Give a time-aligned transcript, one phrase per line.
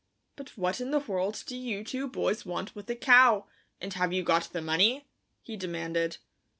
[0.35, 3.45] "But what in the world do you two boys want with a cow,
[3.79, 5.05] and have you got the money?"
[5.43, 6.17] he demanded.